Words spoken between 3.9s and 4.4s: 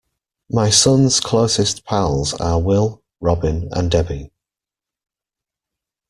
Debbie.